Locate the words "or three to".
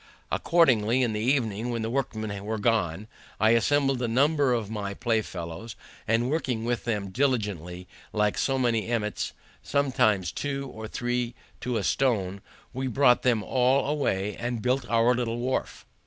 10.73-11.77